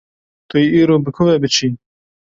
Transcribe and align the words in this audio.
Tu 0.49 0.57
yê 0.61 0.67
îro 0.83 0.95
bi 1.03 1.11
ku 1.15 1.23
ve 1.27 1.35
biçî? 1.43 1.69